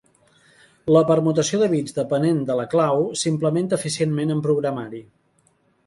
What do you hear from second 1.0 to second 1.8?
permutació de